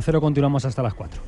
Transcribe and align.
Cero 0.00 0.20
continuamos 0.20 0.64
hasta 0.64 0.82
las 0.82 0.94
4. 0.94 1.22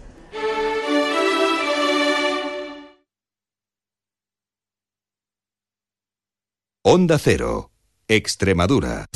Onda 6.85 7.19
Cero, 7.19 7.71
Extremadura. 8.08 9.06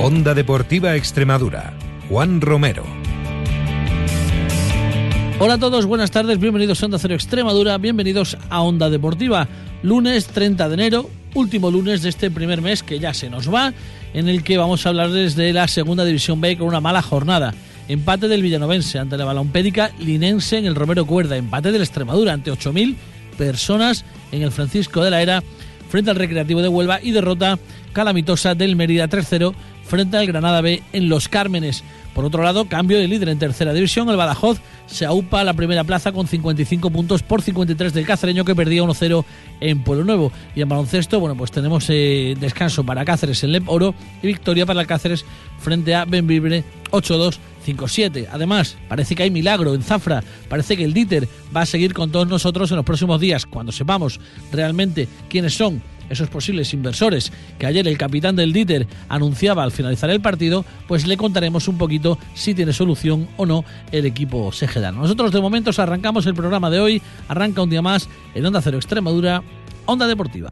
Onda 0.00 0.34
Deportiva 0.34 0.96
Extremadura. 0.96 1.72
Juan 2.08 2.40
Romero. 2.40 2.84
Hola 5.38 5.54
a 5.54 5.58
todos, 5.58 5.86
buenas 5.86 6.10
tardes, 6.10 6.38
bienvenidos 6.38 6.82
a 6.82 6.86
Onda 6.86 6.98
Cero 6.98 7.14
Extremadura, 7.14 7.78
bienvenidos 7.78 8.36
a 8.50 8.60
Onda 8.62 8.90
Deportiva. 8.90 9.48
Lunes 9.82 10.26
30 10.26 10.68
de 10.68 10.74
enero, 10.74 11.10
último 11.34 11.70
lunes 11.70 12.02
de 12.02 12.08
este 12.08 12.30
primer 12.30 12.62
mes 12.62 12.82
que 12.82 12.98
ya 12.98 13.12
se 13.12 13.28
nos 13.28 13.52
va, 13.52 13.72
en 14.14 14.28
el 14.28 14.42
que 14.42 14.56
vamos 14.56 14.86
a 14.86 14.88
hablarles 14.88 15.36
de 15.36 15.52
la 15.52 15.68
Segunda 15.68 16.04
División 16.04 16.40
B 16.40 16.56
con 16.56 16.68
una 16.68 16.80
mala 16.80 17.02
jornada. 17.02 17.54
Empate 17.88 18.28
del 18.28 18.42
Villanovense 18.42 18.98
ante 18.98 19.16
la 19.16 19.24
Balompédica 19.24 19.90
Linense 19.98 20.56
en 20.56 20.66
el 20.66 20.74
Romero 20.74 21.04
Cuerda. 21.04 21.36
Empate 21.36 21.70
del 21.70 21.82
Extremadura 21.82 22.32
ante 22.32 22.50
8.000 22.50 22.94
personas 23.36 24.04
en 24.32 24.42
el 24.42 24.52
Francisco 24.52 25.02
de 25.02 25.10
la 25.10 25.20
Era 25.20 25.42
frente 25.90 26.10
al 26.10 26.16
Recreativo 26.16 26.62
de 26.62 26.68
Huelva 26.68 27.00
y 27.02 27.10
derrota 27.10 27.58
calamitosa 27.92 28.54
del 28.54 28.76
Mérida 28.76 29.08
3-0 29.08 29.54
frente 29.84 30.16
al 30.16 30.26
Granada 30.26 30.60
B 30.60 30.82
en 30.92 31.08
Los 31.08 31.28
Cármenes. 31.28 31.84
Por 32.14 32.24
otro 32.24 32.42
lado, 32.42 32.66
cambio 32.66 32.98
de 32.98 33.08
líder 33.08 33.28
en 33.28 33.38
tercera 33.38 33.72
división. 33.72 34.08
El 34.08 34.16
Badajoz 34.16 34.60
se 34.86 35.04
aupa 35.04 35.40
a 35.40 35.44
la 35.44 35.54
primera 35.54 35.84
plaza 35.84 36.12
con 36.12 36.28
55 36.28 36.90
puntos 36.90 37.22
por 37.22 37.42
53 37.42 37.92
del 37.92 38.06
Cacereño 38.06 38.44
que 38.44 38.54
perdía 38.54 38.82
1-0 38.82 39.24
en 39.60 39.82
Pueblo 39.82 40.04
Nuevo. 40.04 40.32
Y 40.54 40.62
en 40.62 40.68
baloncesto, 40.68 41.18
bueno, 41.18 41.36
pues 41.36 41.50
tenemos 41.50 41.86
eh, 41.88 42.36
descanso 42.38 42.84
para 42.84 43.04
Cáceres 43.04 43.42
en 43.42 43.52
Lep 43.52 43.68
Oro 43.68 43.94
y 44.22 44.28
victoria 44.28 44.64
para 44.64 44.84
Cáceres 44.84 45.24
frente 45.58 45.94
a 45.94 46.04
Benvibre 46.04 46.64
8-2. 46.90 47.38
5-7. 47.64 48.28
Además, 48.30 48.76
parece 48.88 49.14
que 49.14 49.22
hay 49.22 49.30
milagro 49.30 49.74
en 49.74 49.82
Zafra. 49.82 50.22
Parece 50.50 50.76
que 50.76 50.84
el 50.84 50.92
Dieter 50.92 51.26
va 51.56 51.62
a 51.62 51.66
seguir 51.66 51.94
con 51.94 52.12
todos 52.12 52.28
nosotros 52.28 52.70
en 52.70 52.76
los 52.76 52.84
próximos 52.84 53.18
días, 53.20 53.46
cuando 53.46 53.72
sepamos 53.72 54.20
realmente 54.52 55.08
quiénes 55.30 55.54
son 55.54 55.82
esos 56.10 56.28
posibles 56.28 56.72
inversores 56.72 57.32
que 57.58 57.66
ayer 57.66 57.86
el 57.86 57.98
capitán 57.98 58.36
del 58.36 58.52
Dieter 58.52 58.86
anunciaba 59.08 59.62
al 59.62 59.72
finalizar 59.72 60.10
el 60.10 60.20
partido, 60.20 60.64
pues 60.88 61.06
le 61.06 61.16
contaremos 61.16 61.68
un 61.68 61.78
poquito 61.78 62.18
si 62.34 62.54
tiene 62.54 62.72
solución 62.72 63.28
o 63.36 63.46
no 63.46 63.64
el 63.92 64.06
equipo 64.06 64.52
Segedano. 64.52 65.02
Nosotros 65.02 65.32
de 65.32 65.40
momento 65.40 65.70
arrancamos 65.76 66.26
el 66.26 66.34
programa 66.34 66.70
de 66.70 66.80
hoy, 66.80 67.02
arranca 67.28 67.62
un 67.62 67.70
día 67.70 67.82
más 67.82 68.08
en 68.34 68.46
Onda 68.46 68.62
Cero 68.62 68.76
Extremadura, 68.76 69.42
Onda 69.86 70.06
Deportiva. 70.06 70.50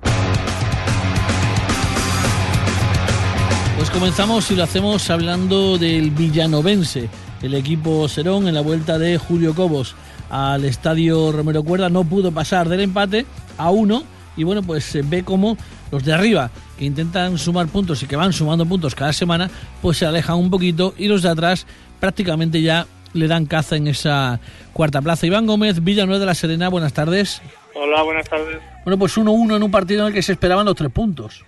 Pues 3.76 3.90
comenzamos 3.90 4.50
y 4.50 4.56
lo 4.56 4.62
hacemos 4.62 5.10
hablando 5.10 5.76
del 5.76 6.12
Villanovense, 6.12 7.08
el 7.42 7.54
equipo 7.54 8.06
Serón 8.08 8.46
en 8.46 8.54
la 8.54 8.60
vuelta 8.60 8.98
de 8.98 9.18
Julio 9.18 9.54
Cobos 9.54 9.96
al 10.32 10.64
estadio 10.64 11.30
Romero 11.30 11.62
Cuerda 11.62 11.90
no 11.90 12.04
pudo 12.04 12.32
pasar 12.32 12.68
del 12.70 12.80
empate 12.80 13.26
a 13.58 13.70
uno 13.70 14.02
y 14.36 14.44
bueno 14.44 14.62
pues 14.62 14.84
se 14.84 15.02
ve 15.02 15.24
como 15.24 15.56
los 15.90 16.04
de 16.04 16.12
arriba 16.12 16.50
que 16.78 16.84
intentan 16.84 17.38
sumar 17.38 17.68
puntos 17.68 18.02
y 18.02 18.06
que 18.06 18.16
van 18.16 18.32
sumando 18.32 18.66
puntos 18.66 18.94
cada 18.94 19.12
semana 19.12 19.50
pues 19.80 19.98
se 19.98 20.06
alejan 20.06 20.36
un 20.36 20.50
poquito 20.50 20.94
y 20.96 21.08
los 21.08 21.22
de 21.22 21.30
atrás 21.30 21.66
prácticamente 22.00 22.62
ya 22.62 22.86
le 23.14 23.28
dan 23.28 23.46
caza 23.46 23.76
en 23.76 23.86
esa 23.86 24.40
cuarta 24.72 25.02
plaza. 25.02 25.26
Iván 25.26 25.46
Gómez, 25.46 25.84
Villanueva 25.84 26.18
de 26.18 26.26
la 26.26 26.34
Serena, 26.34 26.68
buenas 26.68 26.94
tardes. 26.94 27.42
Hola, 27.74 28.02
buenas 28.02 28.28
tardes. 28.28 28.60
Bueno, 28.84 28.98
pues 28.98 29.16
1-1 29.16 29.56
en 29.56 29.62
un 29.62 29.70
partido 29.70 30.02
en 30.02 30.08
el 30.08 30.14
que 30.14 30.22
se 30.22 30.32
esperaban 30.32 30.66
los 30.66 30.74
tres 30.74 30.90
puntos. 30.90 31.44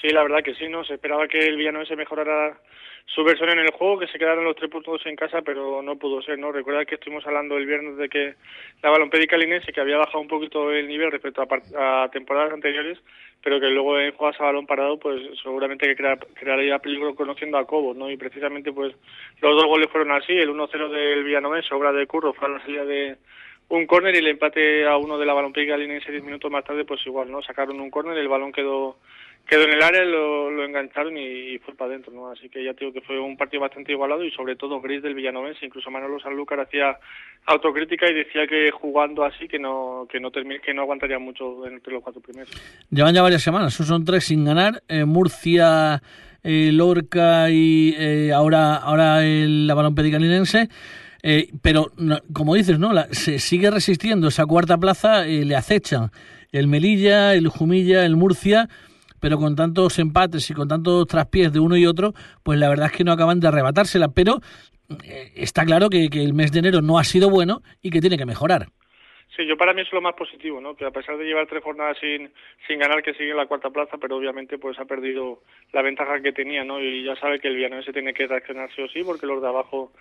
Sí, 0.00 0.08
la 0.08 0.22
verdad 0.22 0.38
que 0.44 0.54
sí, 0.54 0.68
¿no? 0.68 0.84
Se 0.84 0.94
esperaba 0.94 1.26
que 1.28 1.38
el 1.38 1.56
Villanueva 1.56 1.86
se 1.86 1.96
mejorara 1.96 2.58
su 3.06 3.22
versión 3.22 3.50
en 3.50 3.60
el 3.60 3.70
juego, 3.70 4.00
que 4.00 4.08
se 4.08 4.18
quedaron 4.18 4.44
los 4.44 4.56
tres 4.56 4.70
puntos 4.70 5.00
en 5.06 5.16
casa, 5.16 5.40
pero 5.42 5.80
no 5.80 5.96
pudo 5.96 6.20
ser, 6.22 6.38
¿no? 6.38 6.50
Recuerda 6.50 6.84
que 6.84 6.96
estuvimos 6.96 7.26
hablando 7.26 7.56
el 7.56 7.64
viernes 7.64 7.96
de 7.96 8.08
que 8.08 8.34
la 8.82 8.90
balompédica 8.90 9.36
linense, 9.36 9.72
que 9.72 9.80
había 9.80 9.96
bajado 9.96 10.20
un 10.20 10.28
poquito 10.28 10.72
el 10.72 10.88
nivel 10.88 11.12
respecto 11.12 11.46
a, 11.78 12.08
temporadas 12.10 12.52
anteriores, 12.52 12.98
pero 13.42 13.60
que 13.60 13.70
luego 13.70 13.98
en 13.98 14.12
jugadas 14.12 14.40
a 14.40 14.44
balón 14.44 14.66
parado, 14.66 14.98
pues 14.98 15.22
seguramente 15.40 15.86
que 15.86 16.18
crearía 16.34 16.80
peligro 16.80 17.14
conociendo 17.14 17.58
a 17.58 17.66
Cobos, 17.66 17.96
¿no? 17.96 18.10
Y 18.10 18.16
precisamente, 18.16 18.72
pues, 18.72 18.92
los 19.40 19.54
dos 19.54 19.66
goles 19.66 19.88
fueron 19.90 20.10
así, 20.10 20.32
el 20.32 20.50
1-0 20.50 20.88
del 20.88 21.22
Villanovense, 21.22 21.74
obra 21.74 21.92
de 21.92 22.06
Curro, 22.08 22.34
fue 22.34 22.48
a 22.48 22.50
la 22.50 22.60
salida 22.60 22.84
de 22.84 23.16
un 23.68 23.86
córner 23.86 24.14
y 24.14 24.18
el 24.18 24.28
empate 24.28 24.86
a 24.86 24.96
uno 24.96 25.16
de 25.16 25.26
la 25.26 25.32
balompédica 25.32 25.76
linense 25.76 26.10
diez 26.10 26.24
minutos 26.24 26.50
más 26.50 26.64
tarde, 26.64 26.84
pues 26.84 27.04
igual, 27.06 27.30
¿no? 27.30 27.40
Sacaron 27.42 27.80
un 27.80 27.90
córner, 27.90 28.18
el 28.18 28.28
balón 28.28 28.52
quedó 28.52 28.96
quedó 29.46 29.62
en 29.62 29.72
el 29.72 29.82
área, 29.82 30.04
lo, 30.04 30.50
lo 30.50 30.64
engancharon 30.64 31.16
y, 31.16 31.58
fue 31.58 31.74
para 31.74 31.90
adentro, 31.90 32.12
¿no? 32.12 32.30
Así 32.30 32.48
que 32.48 32.64
ya 32.64 32.72
digo 32.72 32.92
que 32.92 33.00
fue 33.00 33.18
un 33.18 33.36
partido 33.36 33.62
bastante 33.62 33.92
igualado 33.92 34.24
y 34.24 34.30
sobre 34.30 34.56
todo 34.56 34.80
gris 34.80 35.02
del 35.02 35.14
Villanovense. 35.14 35.64
Incluso 35.64 35.90
Manolo 35.90 36.20
Sanlúcar 36.20 36.60
hacía 36.60 36.98
autocrítica 37.46 38.10
y 38.10 38.14
decía 38.14 38.46
que 38.46 38.70
jugando 38.70 39.24
así 39.24 39.46
que 39.48 39.58
no 39.58 40.06
que 40.10 40.20
no 40.20 40.30
que 40.30 40.74
no 40.74 40.82
aguantaría 40.82 41.18
mucho 41.18 41.66
entre 41.66 41.92
los 41.92 42.02
cuatro 42.02 42.20
primeros. 42.20 42.50
Llevan 42.90 43.14
ya 43.14 43.22
varias 43.22 43.42
semanas, 43.42 43.74
son 43.74 44.04
tres 44.04 44.24
sin 44.24 44.44
ganar. 44.44 44.82
Eh, 44.88 45.04
Murcia, 45.04 46.02
eh, 46.48 46.70
Lorca 46.72 47.50
y 47.50 47.92
eh, 47.98 48.32
ahora 48.32 48.76
ahora 48.76 49.24
el, 49.24 49.66
la 49.66 49.74
balón 49.74 49.94
pedicalinense. 49.94 50.68
Eh, 51.22 51.48
pero 51.60 51.90
como 52.32 52.54
dices, 52.54 52.78
no, 52.78 52.92
se 53.10 53.40
sigue 53.40 53.68
resistiendo 53.68 54.28
esa 54.28 54.46
cuarta 54.46 54.78
plaza, 54.78 55.24
le 55.24 55.56
acechan 55.56 56.12
el 56.52 56.68
Melilla, 56.68 57.34
el 57.34 57.48
Jumilla, 57.48 58.04
el 58.04 58.14
Murcia 58.14 58.68
pero 59.20 59.38
con 59.38 59.56
tantos 59.56 59.98
empates 59.98 60.50
y 60.50 60.54
con 60.54 60.68
tantos 60.68 61.06
traspiés 61.06 61.52
de 61.52 61.60
uno 61.60 61.76
y 61.76 61.86
otro, 61.86 62.14
pues 62.42 62.58
la 62.58 62.68
verdad 62.68 62.86
es 62.86 62.92
que 62.92 63.04
no 63.04 63.12
acaban 63.12 63.40
de 63.40 63.48
arrebatársela. 63.48 64.08
Pero 64.08 64.40
eh, 65.04 65.32
está 65.36 65.64
claro 65.64 65.90
que, 65.90 66.08
que 66.08 66.22
el 66.22 66.34
mes 66.34 66.52
de 66.52 66.60
enero 66.60 66.82
no 66.82 66.98
ha 66.98 67.04
sido 67.04 67.30
bueno 67.30 67.62
y 67.82 67.90
que 67.90 68.00
tiene 68.00 68.18
que 68.18 68.26
mejorar. 68.26 68.68
Sí, 69.34 69.44
yo 69.46 69.56
para 69.56 69.74
mí 69.74 69.82
es 69.82 69.92
lo 69.92 70.00
más 70.00 70.14
positivo, 70.14 70.60
¿no? 70.60 70.74
Que 70.74 70.86
a 70.86 70.90
pesar 70.90 71.18
de 71.18 71.24
llevar 71.24 71.46
tres 71.46 71.62
jornadas 71.62 71.98
sin, 72.00 72.30
sin 72.66 72.78
ganar, 72.78 73.02
que 73.02 73.12
sigue 73.14 73.30
en 73.30 73.36
la 73.36 73.46
cuarta 73.46 73.70
plaza, 73.70 73.98
pero 73.98 74.16
obviamente 74.16 74.56
pues 74.56 74.78
ha 74.78 74.84
perdido 74.86 75.42
la 75.72 75.82
ventaja 75.82 76.20
que 76.20 76.32
tenía, 76.32 76.64
¿no? 76.64 76.80
Y 76.80 77.04
ya 77.04 77.16
sabe 77.16 77.38
que 77.38 77.48
el 77.48 77.84
se 77.84 77.92
tiene 77.92 78.14
que 78.14 78.26
reaccionar 78.26 78.70
sí 78.74 78.82
o 78.82 78.88
sí, 78.88 79.02
porque 79.04 79.26
los 79.26 79.42
de 79.42 79.48
abajo 79.48 79.92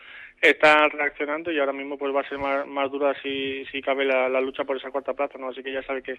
están 0.41 0.89
reaccionando 0.91 1.51
y 1.51 1.59
ahora 1.59 1.73
mismo 1.73 1.97
pues 1.97 2.15
va 2.15 2.21
a 2.21 2.29
ser 2.29 2.37
más, 2.37 2.65
más 2.67 2.91
dura 2.91 3.13
si, 3.21 3.65
si 3.71 3.81
cabe 3.81 4.05
la, 4.05 4.29
lucha 4.39 4.63
por 4.63 4.77
esa 4.77 4.91
cuarta 4.91 5.13
plaza, 5.13 5.37
¿no? 5.37 5.49
Así 5.49 5.63
que 5.63 5.73
ya 5.73 5.83
sabe 5.83 6.01
que 6.01 6.15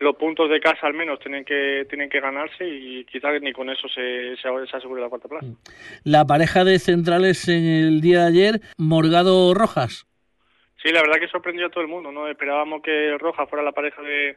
los 0.00 0.14
puntos 0.16 0.50
de 0.50 0.60
casa 0.60 0.86
al 0.86 0.94
menos 0.94 1.18
tienen 1.20 1.44
que 1.44 1.86
tienen 1.88 2.10
que 2.10 2.20
ganarse 2.20 2.68
y 2.68 3.04
quizás 3.04 3.40
ni 3.40 3.52
con 3.52 3.70
eso 3.70 3.88
se, 3.88 4.36
se, 4.36 4.48
se 4.70 4.76
asegure 4.76 5.00
la 5.00 5.08
cuarta 5.08 5.28
plaza. 5.28 5.46
La 6.04 6.26
pareja 6.26 6.64
de 6.64 6.78
centrales 6.78 7.48
en 7.48 7.64
el 7.64 8.00
día 8.00 8.20
de 8.20 8.26
ayer, 8.28 8.60
Morgado 8.78 9.54
Rojas. 9.54 10.06
Sí, 10.82 10.90
la 10.90 11.00
verdad 11.00 11.20
que 11.20 11.28
sorprendió 11.28 11.66
a 11.66 11.70
todo 11.70 11.82
el 11.82 11.88
mundo, 11.88 12.10
¿no? 12.10 12.26
Esperábamos 12.26 12.82
que 12.82 13.16
Roja 13.16 13.46
fuera 13.46 13.64
la 13.64 13.70
pareja 13.70 14.02
de, 14.02 14.36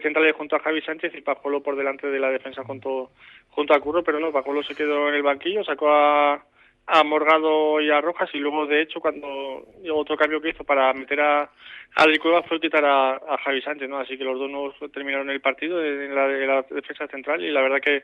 centrales 0.00 0.36
junto 0.36 0.54
a 0.54 0.60
Javi 0.60 0.80
Sánchez 0.82 1.12
y 1.16 1.20
Pajolo 1.20 1.64
por 1.64 1.74
delante 1.74 2.06
de 2.06 2.20
la 2.20 2.30
defensa 2.30 2.62
junto, 2.62 3.10
junto 3.48 3.74
a 3.74 3.80
Curro, 3.80 4.04
pero 4.04 4.20
no, 4.20 4.30
Pajolo 4.30 4.62
se 4.62 4.76
quedó 4.76 5.08
en 5.08 5.16
el 5.16 5.24
banquillo, 5.24 5.64
sacó 5.64 5.90
a, 5.90 6.44
a 6.90 7.04
Morgado 7.04 7.80
y 7.80 7.90
a 7.90 8.00
Rojas 8.00 8.28
y 8.34 8.38
luego 8.38 8.66
de 8.66 8.82
hecho 8.82 9.00
cuando 9.00 9.64
otro 9.94 10.16
cambio 10.16 10.40
que 10.40 10.50
hizo 10.50 10.64
para 10.64 10.92
meter 10.92 11.20
a, 11.20 11.50
a 11.94 12.04
Cueva 12.20 12.42
fue 12.42 12.60
quitar 12.60 12.84
a, 12.84 13.18
Javi 13.44 13.62
Sánchez, 13.62 13.88
¿no? 13.88 13.98
Así 13.98 14.16
que 14.18 14.24
los 14.24 14.38
dos 14.38 14.50
no 14.50 14.72
terminaron 14.90 15.30
el 15.30 15.40
partido 15.40 15.84
en 15.84 16.14
la, 16.14 16.62
defensa 16.70 17.06
central 17.08 17.42
y 17.42 17.50
la 17.50 17.62
verdad 17.62 17.78
que, 17.82 18.02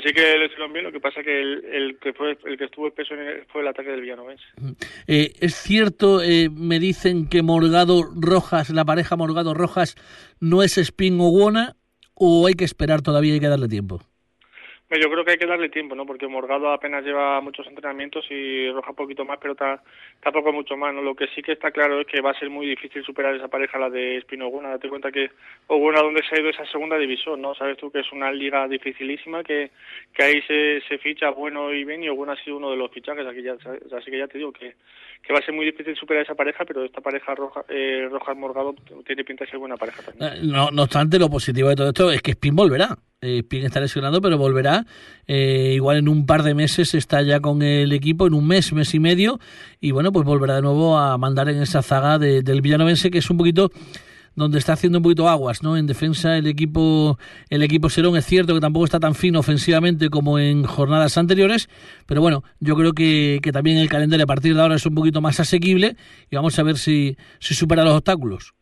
sí 0.00 0.12
que 0.12 0.36
lo 0.36 0.46
hicieron 0.46 0.72
bien, 0.72 0.84
lo 0.84 0.92
que 0.92 1.00
pasa 1.00 1.22
que 1.22 1.40
el, 1.40 1.98
que 2.00 2.12
fue 2.12 2.38
el 2.44 2.56
que 2.56 2.64
estuvo 2.64 2.86
el 2.86 2.92
peso 2.92 3.14
fue 3.52 3.62
el 3.62 3.68
ataque 3.68 3.90
del 3.90 4.00
Villanovense. 4.00 4.44
Eh, 5.06 5.32
es 5.40 5.54
cierto, 5.54 6.22
eh, 6.22 6.48
me 6.50 6.78
dicen 6.78 7.28
que 7.28 7.42
Morgado 7.42 8.02
Rojas, 8.14 8.70
la 8.70 8.84
pareja 8.84 9.16
Morgado 9.16 9.54
Rojas 9.54 9.96
no 10.40 10.62
es 10.62 10.78
Spin 10.78 11.20
o 11.20 11.28
Wona 11.28 11.76
o 12.14 12.46
hay 12.46 12.54
que 12.54 12.64
esperar 12.64 13.02
todavía 13.02 13.32
y 13.32 13.34
hay 13.34 13.40
que 13.40 13.48
darle 13.48 13.68
tiempo. 13.68 14.00
Yo 14.90 15.10
creo 15.10 15.22
que 15.22 15.32
hay 15.32 15.36
que 15.38 15.46
darle 15.46 15.68
tiempo, 15.68 15.94
¿no? 15.94 16.06
Porque 16.06 16.26
Morgado 16.26 16.72
apenas 16.72 17.04
lleva 17.04 17.42
muchos 17.42 17.66
entrenamientos 17.66 18.24
y 18.30 18.70
Roja 18.70 18.90
un 18.90 18.96
poquito 18.96 19.22
más, 19.26 19.38
pero 19.38 19.54
tampoco 19.54 20.50
mucho 20.50 20.78
más, 20.78 20.94
¿no? 20.94 21.02
Lo 21.02 21.14
que 21.14 21.26
sí 21.34 21.42
que 21.42 21.52
está 21.52 21.70
claro 21.70 22.00
es 22.00 22.06
que 22.06 22.22
va 22.22 22.30
a 22.30 22.38
ser 22.38 22.48
muy 22.48 22.66
difícil 22.66 23.04
superar 23.04 23.34
esa 23.34 23.48
pareja, 23.48 23.78
la 23.78 23.90
de 23.90 24.16
Espino 24.16 24.46
Oguna. 24.46 24.70
Date 24.70 24.88
cuenta 24.88 25.12
que 25.12 25.30
Oguna, 25.66 26.00
donde 26.00 26.22
se 26.22 26.34
ha 26.34 26.40
ido 26.40 26.48
esa 26.48 26.64
segunda 26.66 26.96
división, 26.96 27.42
¿no? 27.42 27.54
Sabes 27.54 27.76
tú 27.76 27.90
que 27.90 28.00
es 28.00 28.10
una 28.12 28.32
liga 28.32 28.66
dificilísima, 28.66 29.44
que, 29.44 29.72
que 30.14 30.24
ahí 30.24 30.40
se, 30.48 30.80
se 30.88 30.96
ficha 30.96 31.28
bueno 31.30 31.70
y 31.74 31.84
bien 31.84 32.02
y 32.02 32.08
Oguna 32.08 32.32
ha 32.32 32.42
sido 32.42 32.56
uno 32.56 32.70
de 32.70 32.78
los 32.78 32.90
fichajes. 32.90 33.26
Aquí 33.26 33.42
ya, 33.42 33.52
así 33.52 34.10
que 34.10 34.18
ya 34.18 34.26
te 34.26 34.38
digo 34.38 34.52
que, 34.52 34.74
que 35.22 35.32
va 35.34 35.40
a 35.40 35.42
ser 35.42 35.54
muy 35.54 35.66
difícil 35.66 35.94
superar 35.96 36.22
esa 36.22 36.34
pareja, 36.34 36.64
pero 36.64 36.82
esta 36.84 37.02
pareja 37.02 37.34
Roja, 37.34 37.62
eh, 37.68 38.08
Rojas 38.10 38.36
Morgado 38.38 38.74
tiene 39.04 39.22
pinta 39.22 39.44
de 39.44 39.50
ser 39.50 39.58
buena 39.58 39.76
pareja 39.76 40.02
también. 40.02 40.32
Eh, 40.32 40.40
no, 40.44 40.70
no 40.70 40.84
obstante, 40.84 41.18
lo 41.18 41.28
positivo 41.28 41.68
de 41.68 41.76
todo 41.76 41.88
esto 41.88 42.10
es 42.10 42.22
que 42.22 42.30
Spin 42.30 42.56
volverá. 42.56 42.96
Eh, 43.20 43.38
Spin 43.38 43.64
está 43.64 43.80
lesionado, 43.80 44.22
pero 44.22 44.38
volverá 44.38 44.77
eh, 45.26 45.72
igual 45.74 45.98
en 45.98 46.08
un 46.08 46.26
par 46.26 46.42
de 46.42 46.54
meses 46.54 46.94
está 46.94 47.22
ya 47.22 47.40
con 47.40 47.62
el 47.62 47.92
equipo, 47.92 48.26
en 48.26 48.34
un 48.34 48.46
mes, 48.46 48.72
mes 48.72 48.94
y 48.94 49.00
medio, 49.00 49.40
y 49.80 49.90
bueno, 49.90 50.12
pues 50.12 50.24
volverá 50.26 50.56
de 50.56 50.62
nuevo 50.62 50.98
a 50.98 51.16
mandar 51.18 51.48
en 51.48 51.62
esa 51.62 51.82
zaga 51.82 52.18
del 52.18 52.60
Villanovense, 52.60 53.10
que 53.10 53.18
es 53.18 53.30
un 53.30 53.36
poquito 53.36 53.70
donde 54.38 54.58
está 54.58 54.74
haciendo 54.74 54.98
un 54.98 55.02
poquito 55.02 55.28
aguas, 55.28 55.62
¿no? 55.62 55.76
En 55.76 55.86
defensa 55.86 56.36
el 56.36 56.46
equipo 56.46 57.18
el 57.50 57.62
equipo 57.62 57.90
Serón 57.90 58.16
es 58.16 58.24
cierto 58.24 58.54
que 58.54 58.60
tampoco 58.60 58.84
está 58.84 59.00
tan 59.00 59.14
fino 59.14 59.40
ofensivamente 59.40 60.10
como 60.10 60.38
en 60.38 60.62
jornadas 60.62 61.18
anteriores, 61.18 61.68
pero 62.06 62.20
bueno, 62.20 62.44
yo 62.60 62.76
creo 62.76 62.92
que, 62.92 63.40
también 63.52 63.78
el 63.78 63.88
calendario 63.88 64.24
a 64.24 64.26
partir 64.26 64.54
de 64.54 64.62
ahora 64.62 64.76
es 64.76 64.86
un 64.86 64.94
poquito 64.94 65.20
más 65.20 65.40
asequible 65.40 65.96
y 66.30 66.36
vamos 66.36 66.58
a 66.58 66.62
ver 66.62 66.78
si, 66.78 67.16
si 67.40 67.54
supera 67.54 67.82
los 67.82 67.94
obstáculos. 67.94 68.54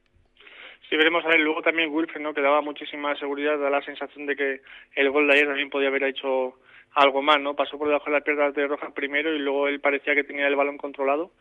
Sí, 0.88 0.96
veremos 0.96 1.24
a 1.24 1.28
ver. 1.28 1.40
Luego 1.40 1.62
también 1.62 1.92
Wilfred, 1.92 2.20
¿no? 2.20 2.34
Que 2.34 2.40
daba 2.40 2.60
muchísima 2.60 3.16
seguridad, 3.16 3.58
da 3.58 3.70
la 3.70 3.82
sensación 3.82 4.26
de 4.26 4.36
que 4.36 4.60
el 4.94 5.10
gol 5.10 5.26
de 5.26 5.34
ayer 5.34 5.46
también 5.46 5.70
podía 5.70 5.88
haber 5.88 6.04
hecho 6.04 6.54
algo 6.94 7.22
más, 7.22 7.40
¿no? 7.40 7.54
Pasó 7.54 7.76
por 7.78 7.88
debajo 7.88 8.06
de 8.06 8.12
las 8.12 8.22
piernas 8.22 8.54
de 8.54 8.66
Rojas 8.66 8.92
primero 8.92 9.34
y 9.34 9.38
luego 9.38 9.68
él 9.68 9.80
parecía 9.80 10.14
que 10.14 10.24
tenía 10.24 10.46
el 10.46 10.56
balón 10.56 10.78
controlado 10.78 11.32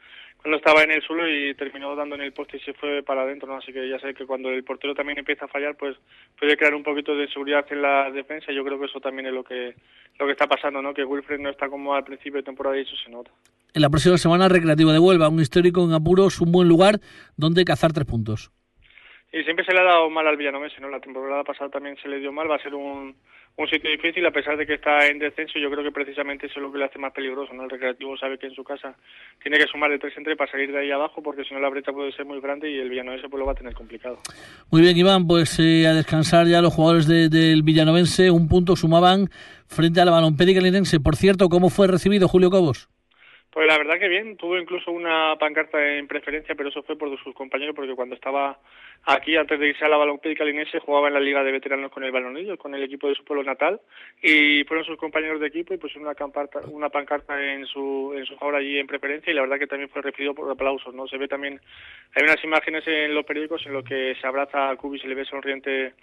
cuando 0.46 0.58
estaba 0.58 0.84
en 0.84 0.92
el 0.92 1.02
suelo 1.02 1.28
y 1.28 1.56
terminó 1.56 1.96
dando 1.96 2.14
en 2.14 2.22
el 2.22 2.32
poste 2.32 2.58
y 2.58 2.60
se 2.60 2.74
fue 2.74 3.02
para 3.02 3.24
adentro, 3.24 3.48
¿no? 3.48 3.58
Así 3.58 3.74
que 3.74 3.90
ya 3.90 3.98
sé 3.98 4.14
que 4.14 4.28
cuando 4.28 4.50
el 4.50 4.64
portero 4.64 4.94
también 4.94 5.18
empieza 5.18 5.46
a 5.46 5.48
fallar, 5.48 5.76
pues 5.76 5.98
puede 6.40 6.56
crear 6.56 6.76
un 6.76 6.84
poquito 6.84 7.16
de 7.16 7.28
seguridad 7.30 7.66
en 7.72 7.82
la 7.82 8.12
defensa. 8.12 8.52
Yo 8.52 8.64
creo 8.64 8.80
que 8.80 8.86
eso 8.86 9.00
también 9.00 9.26
es 9.26 9.34
lo 9.34 9.44
que 9.44 9.74
lo 10.20 10.28
que 10.28 10.34
está 10.34 10.46
pasando, 10.46 10.84
¿no? 10.84 10.94
Que 10.94 11.04
Wilfred 11.04 11.40
no 11.40 11.50
está 11.50 11.68
como 11.68 11.96
al 11.96 12.04
principio 12.04 12.42
de 12.42 12.44
temporada 12.44 12.78
y 12.78 12.82
eso 12.82 12.96
se 13.04 13.10
nota. 13.10 13.32
En 13.74 13.82
la 13.82 13.90
próxima 13.90 14.20
semana, 14.20 14.48
Recreativo 14.48 14.92
de 14.92 15.00
Huelva, 15.00 15.30
un 15.30 15.40
histórico 15.40 15.84
en 15.84 15.94
apuros, 15.94 16.40
un 16.40 16.52
buen 16.52 16.68
lugar 16.68 17.00
donde 17.38 17.66
cazar 17.66 17.92
tres 17.92 18.06
puntos. 18.06 18.52
Y 19.36 19.44
siempre 19.44 19.66
se 19.66 19.74
le 19.74 19.82
ha 19.82 19.84
dado 19.84 20.10
mal 20.10 20.26
al 20.26 20.38
Villanovense, 20.38 20.80
¿no? 20.80 20.88
La 20.88 21.02
temporada 21.02 21.44
pasada 21.44 21.70
también 21.70 21.98
se 22.02 22.08
le 22.08 22.20
dio 22.20 22.32
mal, 22.32 22.50
va 22.50 22.56
a 22.56 22.64
ser 22.64 22.74
un, 22.74 23.14
un 23.58 23.68
sitio 23.68 23.92
difícil, 23.92 24.26
a 24.26 24.32
pesar 24.32 24.56
de 24.56 24.66
que 24.66 24.76
está 24.76 25.08
en 25.08 25.20
descenso, 25.20 25.60
yo 25.60 25.70
creo 25.70 25.84
que 25.84 25.92
precisamente 25.92 26.46
eso 26.46 26.56
es 26.56 26.62
lo 26.62 26.72
que 26.72 26.78
le 26.78 26.86
hace 26.86 27.00
más 27.00 27.12
peligroso, 27.12 27.52
¿no? 27.54 27.64
El 27.64 27.70
Recreativo 27.70 28.16
sabe 28.16 28.38
que 28.38 28.48
en 28.48 28.56
su 28.56 28.64
casa 28.64 28.96
tiene 29.44 29.58
que 29.58 29.68
sumar 29.68 29.92
de 29.92 30.00
tres 30.00 30.14
entre 30.16 30.38
para 30.38 30.50
salir 30.50 30.72
de 30.72 30.80
ahí 30.80 30.90
abajo, 30.90 31.22
porque 31.22 31.44
si 31.44 31.54
no 31.54 31.60
la 31.60 31.68
brecha 31.68 31.92
puede 31.92 32.14
ser 32.14 32.24
muy 32.26 32.40
grande 32.40 32.72
y 32.72 32.80
el 32.80 32.90
Villanovense 32.90 33.28
pues 33.28 33.38
lo 33.38 33.46
va 33.46 33.52
a 33.52 33.56
tener 33.56 33.74
complicado. 33.74 34.20
Muy 34.72 34.82
bien, 34.82 34.96
Iván, 34.96 35.28
pues 35.28 35.60
eh, 35.60 35.86
a 35.86 35.94
descansar 35.94 36.48
ya 36.48 36.62
los 36.62 36.74
jugadores 36.74 37.06
de, 37.06 37.28
del 37.28 37.62
Villanovense, 37.62 38.32
un 38.32 38.48
punto 38.48 38.78
sumaban 38.78 39.28
frente 39.68 40.00
a 40.00 40.06
la 40.06 40.12
Balompédica 40.12 40.62
Linense. 40.62 41.02
Por 41.02 41.18
cierto, 41.18 41.50
¿cómo 41.50 41.70
fue 41.70 41.88
recibido 41.88 42.30
Julio 42.30 42.50
Cobos? 42.50 42.88
Pues 43.56 43.68
la 43.68 43.78
verdad 43.78 43.98
que 43.98 44.10
bien, 44.10 44.36
tuvo 44.36 44.58
incluso 44.58 44.92
una 44.92 45.38
pancarta 45.40 45.82
en 45.96 46.08
preferencia, 46.08 46.56
pero 46.56 46.68
eso 46.68 46.84
fue 46.84 46.98
por 46.98 47.18
sus 47.24 47.34
compañeros, 47.34 47.74
porque 47.74 47.96
cuando 47.96 48.14
estaba 48.14 48.60
aquí, 49.06 49.38
antes 49.38 49.58
de 49.58 49.70
irse 49.70 49.86
a 49.86 49.88
la 49.88 49.96
balompédica 49.96 50.44
linense, 50.44 50.82
jugaba 50.82 51.08
en 51.08 51.14
la 51.14 51.22
Liga 51.22 51.42
de 51.42 51.54
Veteranos 51.54 51.90
con 51.90 52.04
el 52.04 52.12
Balonillo, 52.12 52.58
con 52.58 52.76
el 52.76 52.84
equipo 52.84 53.08
de 53.08 53.16
su 53.16 53.24
pueblo 53.24 53.46
natal, 53.46 53.80
y 54.22 54.66
fueron 54.66 54.86
sus 54.86 54.98
compañeros 54.98 55.40
de 55.40 55.48
equipo 55.48 55.74
y 55.74 55.78
pusieron 55.78 56.04
una, 56.04 56.16
camparta, 56.16 56.60
una 56.70 56.90
pancarta 56.90 57.42
en 57.42 57.66
su, 57.66 58.14
en 58.18 58.26
su 58.26 58.36
favor 58.36 58.56
allí 58.56 58.78
en 58.78 58.88
preferencia, 58.88 59.32
y 59.32 59.34
la 59.34 59.44
verdad 59.44 59.58
que 59.58 59.68
también 59.68 59.90
fue 59.90 60.02
recibido 60.02 60.36
por 60.36 60.52
aplausos, 60.52 60.94
¿no? 60.94 61.08
Se 61.08 61.18
ve 61.18 61.30
también, 61.30 61.62
hay 62.14 62.24
unas 62.24 62.44
imágenes 62.44 62.86
en 62.88 63.16
los 63.16 63.24
periódicos 63.24 63.66
en 63.66 63.72
los 63.72 63.86
que 63.86 64.18
se 64.20 64.28
abraza 64.28 64.70
a 64.70 64.76
Cubi 64.76 64.98
y 64.98 65.00
se 65.00 65.08
le 65.08 65.16
ve 65.16 65.24
sonriente 65.24 65.94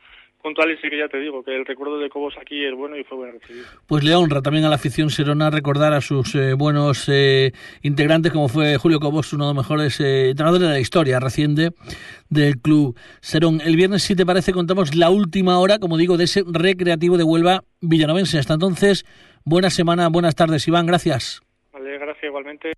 puntual 0.42 0.70
y 0.70 0.76
sí 0.76 0.90
que 0.90 0.98
ya 0.98 1.08
te 1.08 1.18
digo 1.18 1.42
que 1.42 1.54
el 1.54 1.64
recuerdo 1.64 1.98
de 1.98 2.08
Cobos 2.08 2.34
aquí 2.40 2.64
es 2.64 2.74
bueno 2.74 2.96
y 2.96 3.04
fue 3.04 3.16
bueno 3.16 3.38
recibido. 3.40 3.66
Pues 3.86 4.04
le 4.04 4.14
honra 4.14 4.42
también 4.42 4.64
a 4.64 4.68
la 4.68 4.74
afición 4.74 5.10
serona 5.10 5.50
recordar 5.50 5.92
a 5.92 6.00
sus 6.00 6.34
eh, 6.34 6.54
buenos 6.54 7.08
eh, 7.08 7.52
integrantes 7.82 8.32
como 8.32 8.48
fue 8.48 8.76
Julio 8.76 9.00
Cobos, 9.00 9.32
uno 9.32 9.46
de 9.46 9.54
los 9.54 9.64
mejores 9.64 10.00
eh, 10.00 10.30
entrenadores 10.30 10.68
de 10.68 10.74
la 10.74 10.80
historia 10.80 11.20
reciente 11.20 11.70
del 12.28 12.58
club 12.58 12.98
Serón. 13.20 13.60
El 13.64 13.76
viernes, 13.76 14.02
si 14.02 14.16
te 14.16 14.26
parece, 14.26 14.52
contamos 14.52 14.94
la 14.94 15.10
última 15.10 15.58
hora, 15.58 15.78
como 15.78 15.96
digo, 15.96 16.16
de 16.16 16.24
ese 16.24 16.42
recreativo 16.46 17.16
de 17.16 17.24
Huelva 17.24 17.64
villanovense. 17.80 18.38
Hasta 18.38 18.54
entonces, 18.54 19.04
buena 19.44 19.70
semana, 19.70 20.08
buenas 20.08 20.34
tardes, 20.34 20.66
Iván, 20.66 20.86
gracias. 20.86 21.42
Vale, 21.72 21.98
gracias 21.98 22.24
igualmente. 22.24 22.72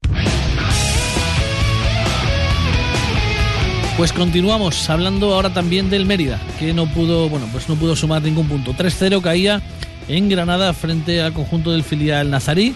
Pues 3.97 4.13
continuamos 4.13 4.91
hablando 4.91 5.33
ahora 5.33 5.55
también 5.55 5.89
del 5.89 6.05
Mérida, 6.05 6.41
que 6.59 6.75
no 6.75 6.87
pudo, 6.87 7.29
bueno, 7.29 7.49
pues 7.53 7.69
no 7.69 7.77
pudo 7.77 7.95
sumar 7.95 8.23
ningún 8.23 8.49
punto. 8.49 8.73
3-0 8.73 9.23
caía 9.23 9.63
en 10.09 10.29
Granada 10.29 10.73
frente 10.73 11.23
al 11.23 11.33
conjunto 11.33 11.71
del 11.71 11.85
filial 11.85 12.29
Nazarí, 12.29 12.75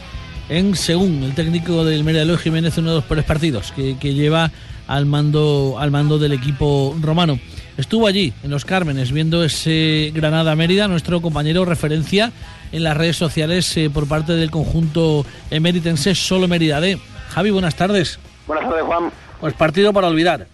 en 0.48 0.76
según 0.76 1.24
el 1.24 1.34
técnico 1.34 1.84
del 1.84 2.04
Mérida 2.04 2.22
Eloy 2.22 2.36
Jiménez, 2.36 2.78
uno 2.78 2.90
de 2.90 2.96
los 2.96 3.04
peores 3.04 3.24
partidos 3.24 3.72
que, 3.72 3.98
que 3.98 4.14
lleva 4.14 4.52
al 4.86 5.06
mando, 5.06 5.76
al 5.80 5.90
mando 5.90 6.20
del 6.20 6.32
equipo 6.32 6.96
romano. 7.00 7.40
Estuvo 7.76 8.06
allí, 8.06 8.32
en 8.44 8.50
Los 8.50 8.64
Cármenes, 8.64 9.10
viendo 9.10 9.42
ese 9.42 10.12
Granada-Mérida, 10.14 10.86
nuestro 10.86 11.20
compañero 11.20 11.64
referencia 11.64 12.30
en 12.70 12.84
las 12.84 12.96
redes 12.96 13.16
sociales 13.16 13.76
eh, 13.76 13.90
por 13.90 14.06
parte 14.06 14.34
del 14.34 14.52
conjunto 14.52 15.26
emeritense 15.50 16.14
Solo 16.14 16.46
Mérida 16.46 16.80
D. 16.80 16.96
Javi, 17.30 17.50
buenas 17.50 17.74
tardes. 17.74 18.20
Buenas 18.46 18.68
tardes, 18.68 18.84
Juan. 18.84 19.10
Pues 19.40 19.54
partido 19.54 19.92
para 19.92 20.06
olvidar. 20.06 20.46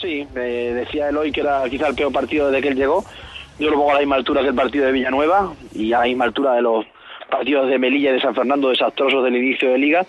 Sí, 0.00 0.26
eh, 0.36 0.72
decía 0.74 1.08
Eloy 1.08 1.32
que 1.32 1.40
era 1.40 1.62
quizá 1.68 1.88
el 1.88 1.94
peor 1.94 2.12
partido 2.12 2.48
desde 2.50 2.62
que 2.62 2.68
él 2.68 2.76
llegó. 2.76 3.04
Yo 3.58 3.70
lo 3.70 3.76
pongo 3.76 3.90
a 3.90 3.94
la 3.94 4.00
misma 4.00 4.16
altura 4.16 4.42
que 4.42 4.48
el 4.48 4.54
partido 4.54 4.86
de 4.86 4.92
Villanueva 4.92 5.52
y 5.74 5.92
a 5.92 6.00
la 6.00 6.04
misma 6.04 6.26
altura 6.26 6.52
de 6.54 6.62
los 6.62 6.86
partidos 7.28 7.68
de 7.68 7.78
Melilla 7.78 8.10
y 8.10 8.14
de 8.14 8.20
San 8.20 8.34
Fernando 8.34 8.68
desastrosos 8.68 9.24
del 9.24 9.36
inicio 9.36 9.70
de 9.70 9.78
liga. 9.78 10.06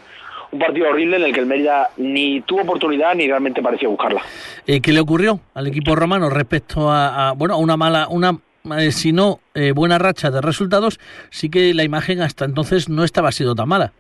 Un 0.51 0.59
partido 0.59 0.89
horrible 0.89 1.17
en 1.17 1.23
el 1.23 1.33
que 1.33 1.39
el 1.39 1.45
Mérida 1.45 1.89
ni 1.97 2.41
tuvo 2.41 2.61
oportunidad 2.61 3.13
ni 3.15 3.27
realmente 3.27 3.61
pareció 3.61 3.89
buscarla. 3.89 4.21
Eh, 4.65 4.81
¿Qué 4.81 4.93
le 4.93 4.99
ocurrió 4.99 5.39
al 5.53 5.67
equipo 5.67 5.95
romano 5.95 6.29
respecto 6.29 6.91
a, 6.91 7.33
bueno, 7.35 7.55
a 7.55 7.57
una 7.57 7.77
mala, 7.77 8.07
una 8.09 8.37
eh, 8.77 8.91
si 8.91 9.11
no 9.11 9.39
eh, 9.53 9.71
buena 9.71 9.97
racha 9.97 10.31
de 10.31 10.41
resultados? 10.41 10.99
Sí 11.29 11.49
que 11.49 11.73
la 11.73 11.83
imagen 11.83 12.21
hasta 12.21 12.45
entonces 12.45 12.89
no 12.89 13.03
estaba 13.03 13.31
siendo 13.31 13.55
tan 13.55 13.67
mala. 13.67 13.93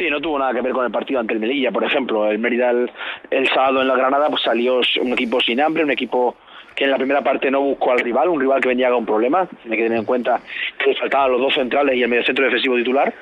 Sí, 0.00 0.08
no 0.08 0.18
tuvo 0.18 0.38
nada 0.38 0.54
que 0.54 0.62
ver 0.62 0.72
con 0.72 0.86
el 0.86 0.90
partido 0.90 1.20
ante 1.20 1.34
el 1.34 1.40
Melilla, 1.40 1.70
por 1.70 1.84
ejemplo. 1.84 2.30
El 2.30 2.38
Mérida 2.38 2.70
el, 2.70 3.48
sábado 3.50 3.82
en 3.82 3.88
la 3.88 3.94
Granada 3.94 4.30
pues 4.30 4.40
salió 4.40 4.80
un 4.98 5.12
equipo 5.12 5.42
sin 5.42 5.60
hambre, 5.60 5.84
un 5.84 5.90
equipo 5.90 6.36
que 6.74 6.84
en 6.84 6.90
la 6.90 6.96
primera 6.96 7.20
parte 7.20 7.50
no 7.50 7.60
buscó 7.60 7.92
al 7.92 7.98
rival, 7.98 8.30
un 8.30 8.40
rival 8.40 8.62
que 8.62 8.68
venía 8.68 8.88
con 8.88 9.04
problemas. 9.04 9.50
Tiene 9.60 9.76
que 9.76 9.82
tener 9.82 9.98
en 9.98 10.06
cuenta 10.06 10.40
que 10.78 10.92
le 10.92 10.96
faltaban 10.96 11.32
los 11.32 11.42
dos 11.42 11.52
centrales 11.52 11.94
y 11.96 12.02
el 12.02 12.08
mediocentro 12.08 12.46
defensivo 12.46 12.76
titular. 12.76 13.12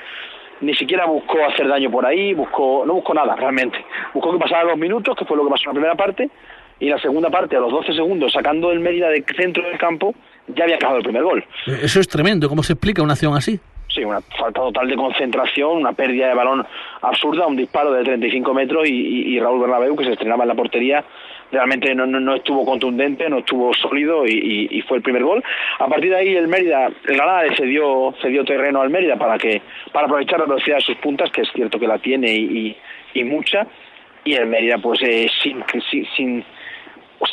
Ni 0.61 0.73
siquiera 0.73 1.05
buscó 1.07 1.45
hacer 1.45 1.67
daño 1.67 1.91
por 1.91 2.07
ahí, 2.07 2.33
buscó 2.33 2.85
no 2.87 2.95
buscó 2.95 3.13
nada 3.13 3.35
realmente. 3.35 3.85
Buscó 4.15 4.31
que 4.31 4.39
pasaran 4.39 4.69
los 4.69 4.79
minutos, 4.79 5.17
que 5.17 5.25
fue 5.25 5.37
lo 5.37 5.43
que 5.47 5.51
pasó 5.51 5.65
en 5.65 5.71
la 5.71 5.73
primera 5.73 5.95
parte, 5.97 6.31
y 6.79 6.85
en 6.85 6.93
la 6.93 7.01
segunda 7.01 7.29
parte, 7.29 7.57
a 7.57 7.61
los 7.61 7.73
12 7.73 7.93
segundos, 7.93 8.33
sacando 8.33 8.71
el 8.71 8.79
Mérida 8.79 9.09
del 9.09 9.25
centro 9.37 9.65
del 9.65 9.79
campo, 9.79 10.15
ya 10.47 10.63
había 10.63 10.77
acabado 10.77 10.99
el 10.99 11.05
primer 11.05 11.25
gol. 11.25 11.45
Eso 11.83 11.99
es 11.99 12.07
tremendo. 12.07 12.49
¿Cómo 12.49 12.63
se 12.63 12.75
explica 12.75 13.03
una 13.03 13.15
acción 13.15 13.35
así? 13.35 13.59
Una 14.05 14.21
falta 14.21 14.61
total 14.61 14.89
de 14.89 14.97
concentración, 14.97 15.79
una 15.79 15.93
pérdida 15.93 16.29
de 16.29 16.35
balón 16.35 16.67
absurda, 17.03 17.47
un 17.47 17.57
disparo 17.57 17.93
de 17.93 18.05
35 18.05 18.55
metros 18.55 18.89
y, 18.89 19.39
Raúl 19.41 19.61
Bernabéu, 19.61 19.97
que 19.97 20.05
se 20.05 20.13
estrenaba 20.13 20.45
en 20.45 20.49
la 20.49 20.55
portería, 20.55 21.05
realmente 21.51 21.95
no, 21.95 22.07
no, 22.07 22.21
no 22.21 22.37
estuvo 22.37 22.65
contundente, 22.65 23.29
no 23.29 23.39
estuvo 23.39 23.73
sólido 23.75 24.27
y, 24.27 24.83
fue 24.89 24.99
el 24.99 25.03
primer 25.03 25.25
gol. 25.25 25.43
A 25.79 25.87
partir 25.87 26.11
de 26.11 26.17
ahí 26.17 26.37
el 26.37 26.49
Mérida, 26.49 26.87
el 26.87 27.17
Granada 27.17 27.45
cedió, 27.57 28.15
cedió 28.23 28.45
terreno 28.45 28.81
al 28.81 28.91
Mérida 28.91 29.17
para 29.17 29.39
que 29.39 29.63
para 29.93 30.07
aprovechar 30.07 30.41
la 30.41 30.47
velocidad 30.47 30.77
de 30.77 30.83
sus 30.83 30.97
puntas, 30.97 31.31
que 31.31 31.43
es 31.43 31.49
cierto 31.53 31.79
que 31.79 31.87
la 31.87 31.99
tiene 31.99 32.35
y, 32.35 32.77
mucha, 33.25 33.67
y 34.25 34.35
el 34.35 34.47
Mérida 34.47 34.79
pues 34.79 35.03
eh, 35.03 35.29
sin, 35.43 35.65
sin 36.17 36.45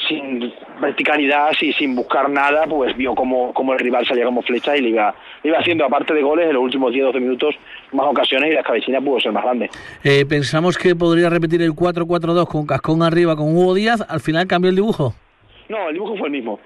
sin 0.08 0.54
verticalidad, 0.82 1.52
y 1.62 1.74
sin 1.74 1.96
buscar 1.96 2.30
nada, 2.30 2.66
pues 2.68 2.96
vio 2.98 3.14
como, 3.16 3.54
como 3.54 3.74
el 3.74 3.80
rival 3.80 4.06
salía 4.06 4.26
como 4.26 4.42
flecha 4.42 4.76
y 4.76 4.82
le 4.82 4.90
iba, 4.90 5.14
le 5.44 5.50
iba 5.50 5.60
haciendo, 5.60 5.86
aparte 5.86 6.14
de 6.14 6.22
goles, 6.22 6.48
en 6.48 6.54
los 6.54 6.64
últimos 6.64 6.94
10-12 6.94 7.22
minutos, 7.22 7.56
más 7.92 8.08
ocasiones 8.08 8.52
y 8.52 8.56
la 8.56 8.64
cabecina 8.64 9.00
pudo 9.02 9.20
ser 9.20 9.32
más 9.32 9.44
grande. 9.44 9.70
Eh, 10.04 10.26
pensamos 10.28 10.78
que 10.78 10.96
podría 10.96 11.30
repetir 11.30 11.62
el 11.62 11.72
4-4-2 11.72 12.48
con 12.48 12.66
Cascón 12.66 13.04
arriba, 13.04 13.36
con 13.36 13.56
Hugo 13.56 13.74
Díaz, 13.76 14.06
al 14.08 14.20
final 14.20 14.48
cambió 14.48 14.70
el 14.70 14.76
dibujo. 14.76 15.14
No, 15.70 15.90
el 15.90 15.94
dibujo 15.94 16.18
fue 16.18 16.28
el 16.28 16.34
mismo. 16.34 16.60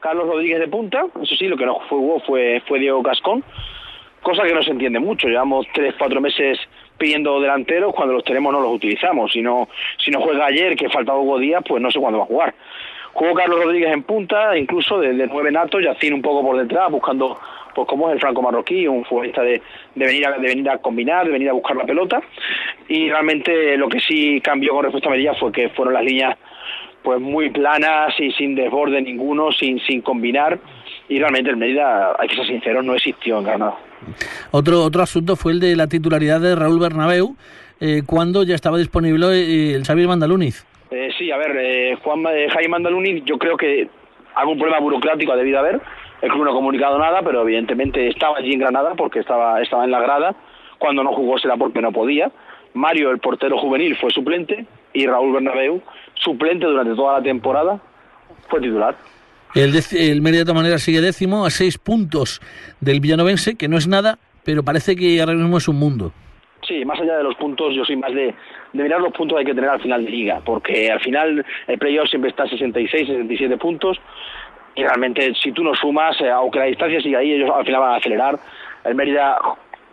Carlos 0.00 0.26
Rodríguez 0.26 0.60
de 0.60 0.68
punta, 0.68 1.04
eso 1.22 1.34
sí, 1.36 1.48
lo 1.48 1.56
que 1.56 1.66
no 1.66 1.78
fue 1.88 1.98
Hugo 1.98 2.20
fue, 2.20 2.62
fue 2.68 2.78
Diego 2.78 3.02
Cascón, 3.02 3.42
cosa 4.22 4.42
que 4.42 4.54
no 4.54 4.62
se 4.62 4.70
entiende 4.70 5.00
mucho. 5.00 5.28
Llevamos 5.28 5.66
3-4 5.74 6.20
meses 6.20 6.58
pidiendo 6.98 7.40
delanteros, 7.40 7.94
cuando 7.94 8.14
los 8.14 8.24
tenemos 8.24 8.52
no 8.52 8.60
los 8.60 8.72
utilizamos. 8.72 9.32
Si 9.32 9.42
no, 9.42 9.68
si 9.98 10.10
no 10.10 10.20
juega 10.20 10.46
ayer, 10.46 10.76
que 10.76 10.88
falta 10.88 11.14
Hugo 11.14 11.38
Díaz, 11.38 11.62
pues 11.66 11.82
no 11.82 11.90
sé 11.90 11.98
cuándo 11.98 12.18
va 12.18 12.24
a 12.24 12.28
jugar. 12.28 12.54
Jugó 13.12 13.34
Carlos 13.34 13.64
Rodríguez 13.64 13.92
en 13.92 14.02
punta, 14.02 14.56
incluso 14.58 14.98
de, 14.98 15.14
de 15.14 15.26
nueve 15.26 15.50
natos, 15.50 15.82
Yacine 15.82 16.14
un 16.14 16.22
poco 16.22 16.42
por 16.42 16.58
detrás, 16.58 16.90
buscando 16.90 17.38
pues 17.74 17.86
como 17.88 18.08
es 18.08 18.14
el 18.14 18.20
franco 18.20 18.40
marroquí, 18.40 18.88
un 18.88 19.04
futbolista 19.04 19.42
de, 19.42 19.60
de, 19.94 20.06
venir 20.06 20.26
a, 20.26 20.32
de 20.32 20.48
venir 20.48 20.70
a 20.70 20.78
combinar, 20.78 21.26
de 21.26 21.32
venir 21.32 21.50
a 21.50 21.52
buscar 21.52 21.76
la 21.76 21.84
pelota. 21.84 22.22
Y 22.88 23.10
realmente 23.10 23.76
lo 23.76 23.88
que 23.88 24.00
sí 24.00 24.40
cambió 24.40 24.72
con 24.72 24.84
respecto 24.84 25.08
a 25.08 25.12
Melilla 25.12 25.34
fue 25.34 25.52
que 25.52 25.68
fueron 25.68 25.92
las 25.92 26.02
líneas 26.02 26.38
pues 27.06 27.20
muy 27.20 27.50
planas 27.50 28.18
y 28.18 28.32
sin 28.32 28.56
desborde 28.56 29.00
ninguno, 29.00 29.52
sin, 29.52 29.78
sin 29.86 30.02
combinar. 30.02 30.58
Y 31.08 31.20
realmente 31.20 31.50
el 31.50 31.56
Mérida, 31.56 32.16
hay 32.18 32.26
que 32.26 32.34
ser 32.34 32.46
sinceros, 32.48 32.84
no 32.84 32.96
existió 32.96 33.38
en 33.38 33.44
Granada. 33.44 33.76
Otro, 34.50 34.82
otro 34.82 35.04
asunto 35.04 35.36
fue 35.36 35.52
el 35.52 35.60
de 35.60 35.76
la 35.76 35.86
titularidad 35.86 36.40
de 36.40 36.56
Raúl 36.56 36.80
Bernabéu, 36.80 37.36
eh, 37.78 38.02
cuando 38.04 38.42
ya 38.42 38.56
estaba 38.56 38.76
disponible 38.76 39.28
eh, 39.28 39.74
el 39.74 39.84
Xavier 39.84 40.08
Mandaluniz. 40.08 40.66
Eh, 40.90 41.10
sí, 41.16 41.30
a 41.30 41.36
ver, 41.36 41.56
eh, 41.56 41.96
Juan 42.02 42.24
Jaime 42.24 42.68
Mandaluniz, 42.70 43.22
yo 43.24 43.38
creo 43.38 43.56
que 43.56 43.88
algún 44.34 44.58
problema 44.58 44.80
burocrático 44.80 45.30
ha 45.30 45.36
debido 45.36 45.60
haber. 45.60 45.80
El 46.22 46.30
club 46.32 46.44
no 46.44 46.50
ha 46.50 46.54
comunicado 46.54 46.98
nada, 46.98 47.22
pero 47.22 47.42
evidentemente 47.42 48.08
estaba 48.08 48.38
allí 48.38 48.52
en 48.52 48.58
Granada 48.58 48.94
porque 48.96 49.20
estaba, 49.20 49.62
estaba 49.62 49.84
en 49.84 49.92
la 49.92 50.00
grada. 50.00 50.34
Cuando 50.78 51.02
no 51.02 51.12
jugó 51.12 51.38
será 51.38 51.56
porque 51.56 51.80
no 51.80 51.92
podía. 51.92 52.30
Mario, 52.74 53.10
el 53.10 53.18
portero 53.18 53.58
juvenil, 53.58 53.96
fue 53.96 54.10
suplente 54.10 54.66
y 54.92 55.06
Raúl 55.06 55.32
Bernabéu, 55.32 55.82
suplente 56.14 56.66
durante 56.66 56.94
toda 56.94 57.18
la 57.18 57.22
temporada, 57.22 57.80
fue 58.48 58.60
titular. 58.60 58.96
El, 59.54 59.72
el 59.74 60.20
Mérida 60.20 60.40
de 60.40 60.44
todas 60.44 60.62
maneras 60.62 60.82
sigue 60.82 61.00
décimo 61.00 61.46
a 61.46 61.50
seis 61.50 61.78
puntos 61.78 62.40
del 62.80 63.00
Villanovense, 63.00 63.56
que 63.56 63.68
no 63.68 63.78
es 63.78 63.88
nada, 63.88 64.18
pero 64.44 64.62
parece 64.62 64.94
que 64.94 65.18
ahora 65.20 65.32
mismo 65.32 65.56
es 65.56 65.68
un 65.68 65.78
mundo. 65.78 66.12
Sí, 66.66 66.84
más 66.84 67.00
allá 67.00 67.18
de 67.18 67.22
los 67.22 67.36
puntos, 67.36 67.74
yo 67.74 67.84
soy 67.84 67.96
más 67.96 68.12
de, 68.12 68.34
de 68.72 68.82
mirar 68.82 69.00
los 69.00 69.12
puntos 69.12 69.36
que 69.36 69.40
hay 69.40 69.46
que 69.46 69.54
tener 69.54 69.70
al 69.70 69.80
final 69.80 70.04
de 70.04 70.10
liga, 70.10 70.42
porque 70.44 70.90
al 70.90 71.00
final 71.00 71.46
el 71.68 71.78
playoff 71.78 72.08
siempre 72.08 72.30
está 72.30 72.42
a 72.42 72.48
66, 72.48 73.06
67 73.06 73.56
puntos, 73.56 73.98
y 74.74 74.82
realmente 74.82 75.32
si 75.42 75.52
tú 75.52 75.64
no 75.64 75.74
sumas, 75.74 76.20
eh, 76.20 76.30
aunque 76.30 76.58
la 76.58 76.66
distancia 76.66 77.00
siga 77.00 77.20
ahí, 77.20 77.32
ellos 77.32 77.50
al 77.54 77.64
final 77.64 77.80
van 77.80 77.92
a 77.92 77.96
acelerar. 77.96 78.38
El 78.84 78.94
Mérida, 78.94 79.38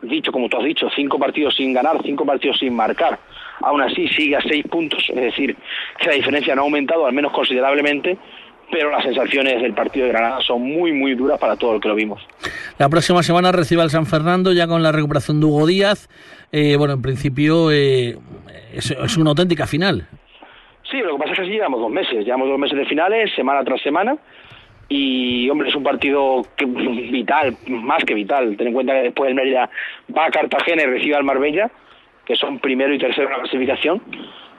dicho 0.03 0.31
como 0.31 0.49
tú 0.49 0.57
has 0.57 0.63
dicho, 0.63 0.87
cinco 0.95 1.17
partidos 1.17 1.55
sin 1.55 1.73
ganar, 1.73 1.97
cinco 2.03 2.25
partidos 2.25 2.59
sin 2.59 2.75
marcar, 2.75 3.19
aún 3.61 3.81
así 3.81 4.07
sigue 4.09 4.35
a 4.35 4.41
seis 4.41 4.65
puntos, 4.67 5.03
es 5.09 5.15
decir, 5.15 5.55
que 5.99 6.07
la 6.07 6.15
diferencia 6.15 6.55
no 6.55 6.61
ha 6.61 6.65
aumentado, 6.65 7.05
al 7.05 7.13
menos 7.13 7.31
considerablemente, 7.31 8.17
pero 8.71 8.89
las 8.89 9.03
sensaciones 9.03 9.61
del 9.61 9.73
partido 9.73 10.05
de 10.05 10.11
Granada 10.11 10.41
son 10.41 10.61
muy, 10.61 10.91
muy 10.93 11.13
duras 11.15 11.39
para 11.39 11.55
todo 11.55 11.75
el 11.75 11.81
que 11.81 11.87
lo 11.87 11.95
vimos. 11.95 12.21
La 12.79 12.89
próxima 12.89 13.21
semana 13.21 13.51
recibe 13.51 13.81
al 13.81 13.89
San 13.89 14.05
Fernando 14.05 14.51
ya 14.51 14.67
con 14.67 14.81
la 14.81 14.91
recuperación 14.91 15.39
de 15.39 15.45
Hugo 15.45 15.67
Díaz. 15.67 16.09
Eh, 16.51 16.75
bueno, 16.75 16.95
en 16.95 17.01
principio 17.01 17.71
eh, 17.71 18.17
es, 18.73 18.91
es, 18.91 19.17
una 19.17 19.31
auténtica 19.31 19.67
final. 19.67 20.07
Sí, 20.89 20.97
lo 20.99 21.13
que 21.13 21.19
pasa 21.19 21.33
es 21.33 21.39
que 21.39 21.45
sí 21.45 21.51
llevamos 21.51 21.81
dos 21.81 21.91
meses, 21.91 22.25
llevamos 22.25 22.47
dos 22.49 22.59
meses 22.59 22.77
de 22.77 22.85
finales, 22.85 23.31
semana 23.35 23.63
tras 23.63 23.81
semana. 23.81 24.17
Y, 24.89 25.49
hombre, 25.49 25.69
es 25.69 25.75
un 25.75 25.83
partido 25.83 26.45
vital, 26.57 27.55
más 27.67 28.03
que 28.03 28.13
vital. 28.13 28.55
Ten 28.57 28.67
en 28.67 28.73
cuenta 28.73 28.93
que 28.93 29.03
después 29.03 29.29
el 29.29 29.35
Mérida 29.35 29.69
va 30.15 30.25
a 30.25 30.31
Cartagena 30.31 30.83
y 30.83 30.87
recibe 30.87 31.15
al 31.15 31.23
Marbella, 31.23 31.71
que 32.25 32.35
son 32.35 32.59
primero 32.59 32.93
y 32.93 32.99
tercero 32.99 33.27
en 33.27 33.33
la 33.33 33.39
clasificación 33.39 34.01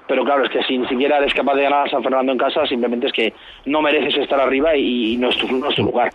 pero 0.07 0.25
claro, 0.25 0.45
es 0.45 0.51
que 0.51 0.63
si 0.65 0.77
ni 0.77 0.87
siquiera 0.87 1.19
eres 1.19 1.33
capaz 1.33 1.55
de 1.55 1.63
ganar 1.63 1.87
a 1.87 1.91
San 1.91 2.03
Fernando 2.03 2.33
en 2.33 2.39
casa, 2.39 2.67
simplemente 2.67 3.07
es 3.07 3.13
que 3.13 3.33
no 3.67 3.81
mereces 3.81 4.17
estar 4.19 4.39
arriba 4.39 4.77
y, 4.77 5.17
no, 5.17 5.31
es 5.31 5.39
tu, 5.39 5.51
no, 5.51 5.71
es 5.71 5.77
tu, 5.77 5.83
lugar. 5.83 6.13